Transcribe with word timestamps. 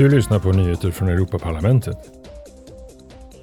Du 0.00 0.08
lyssnar 0.08 0.38
på 0.38 0.52
nyheter 0.52 0.90
från 0.90 1.08
Europaparlamentet. 1.08 1.98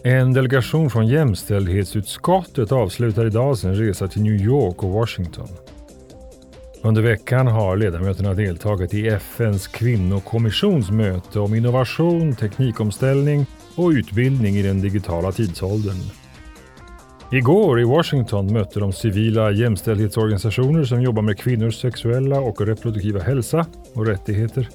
En 0.03 0.33
delegation 0.33 0.89
från 0.89 1.07
jämställdhetsutskottet 1.07 2.71
avslutar 2.71 3.25
idag 3.25 3.57
sin 3.57 3.75
resa 3.75 4.07
till 4.07 4.21
New 4.21 4.33
York 4.33 4.83
och 4.83 4.89
Washington. 4.89 5.47
Under 6.81 7.01
veckan 7.01 7.47
har 7.47 7.77
ledamöterna 7.77 8.33
deltagit 8.33 8.93
i 8.93 9.07
FNs 9.07 9.67
kvinnokommissions 9.67 10.91
möte 10.91 11.39
om 11.39 11.55
innovation, 11.55 12.35
teknikomställning 12.35 13.45
och 13.75 13.89
utbildning 13.89 14.55
i 14.55 14.61
den 14.61 14.81
digitala 14.81 15.31
tidsåldern. 15.31 15.97
Igår 17.31 17.81
i 17.81 17.83
Washington 17.83 18.53
mötte 18.53 18.79
de 18.79 18.93
civila 18.93 19.51
jämställdhetsorganisationer 19.51 20.83
som 20.83 21.01
jobbar 21.01 21.21
med 21.21 21.39
kvinnors 21.39 21.81
sexuella 21.81 22.39
och 22.39 22.61
reproduktiva 22.61 23.19
hälsa 23.19 23.65
och 23.93 24.05
rättigheter. 24.05 24.69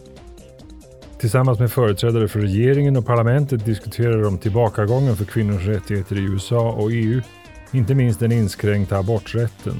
Tillsammans 1.22 1.58
med 1.58 1.72
företrädare 1.72 2.28
för 2.28 2.40
regeringen 2.40 2.96
och 2.96 3.06
parlamentet 3.06 3.64
diskuterar 3.64 4.22
de 4.22 4.38
tillbakagången 4.38 5.16
för 5.16 5.24
kvinnors 5.24 5.66
rättigheter 5.66 6.16
i 6.16 6.20
USA 6.20 6.72
och 6.72 6.90
EU, 6.92 7.22
inte 7.72 7.94
minst 7.94 8.20
den 8.20 8.32
inskränkta 8.32 8.98
aborträtten. 8.98 9.74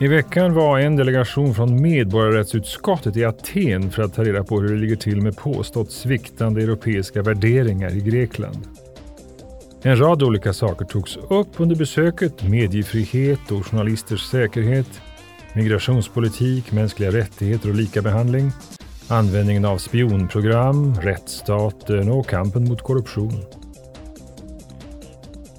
I 0.00 0.06
veckan 0.08 0.54
var 0.54 0.78
en 0.78 0.96
delegation 0.96 1.54
från 1.54 1.82
medborgarrättsutskottet 1.82 3.16
i 3.16 3.24
Aten 3.24 3.90
för 3.90 4.02
att 4.02 4.14
ta 4.14 4.24
reda 4.24 4.44
på 4.44 4.60
hur 4.60 4.68
det 4.68 4.80
ligger 4.80 4.96
till 4.96 5.22
med 5.22 5.36
påstått 5.36 5.92
sviktande 5.92 6.62
europeiska 6.62 7.22
värderingar 7.22 7.96
i 7.96 8.00
Grekland. 8.00 8.68
En 9.82 9.98
rad 9.98 10.22
olika 10.22 10.52
saker 10.52 10.84
togs 10.84 11.16
upp 11.16 11.48
under 11.56 11.76
besöket. 11.76 12.42
Mediefrihet 12.42 13.50
och 13.50 13.66
journalisters 13.66 14.22
säkerhet, 14.22 15.00
migrationspolitik, 15.52 16.72
mänskliga 16.72 17.10
rättigheter 17.10 17.68
och 17.68 17.74
likabehandling, 17.74 18.52
användningen 19.08 19.64
av 19.64 19.78
spionprogram, 19.78 20.94
rättsstaten 21.00 22.10
och 22.10 22.28
kampen 22.28 22.64
mot 22.64 22.82
korruption. 22.82 23.44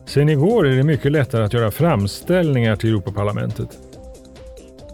Sen 0.06 0.30
igår 0.30 0.68
är 0.68 0.76
det 0.76 0.84
mycket 0.84 1.12
lättare 1.12 1.44
att 1.44 1.54
göra 1.54 1.72
framställningar 1.72 2.76
till 2.76 2.90
Europaparlamentet. 2.90 3.70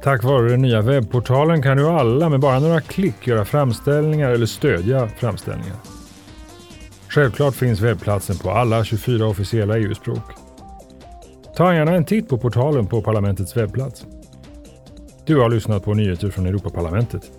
Tack 0.03 0.23
vare 0.23 0.49
den 0.49 0.61
nya 0.61 0.81
webbportalen 0.81 1.61
kan 1.61 1.77
nu 1.77 1.85
alla 1.85 2.29
med 2.29 2.39
bara 2.39 2.59
några 2.59 2.81
klick 2.81 3.27
göra 3.27 3.45
framställningar 3.45 4.29
eller 4.29 4.45
stödja 4.45 5.07
framställningar. 5.07 5.75
Självklart 7.07 7.55
finns 7.55 7.79
webbplatsen 7.81 8.37
på 8.37 8.51
alla 8.51 8.83
24 8.83 9.27
officiella 9.27 9.77
EU-språk. 9.77 10.31
Ta 11.55 11.73
gärna 11.73 11.95
en 11.95 12.05
titt 12.05 12.29
på 12.29 12.37
portalen 12.37 12.87
på 12.87 13.01
parlamentets 13.01 13.57
webbplats. 13.57 14.05
Du 15.25 15.39
har 15.39 15.49
lyssnat 15.49 15.83
på 15.83 15.93
nyheter 15.93 16.29
från 16.29 16.45
Europaparlamentet. 16.45 17.31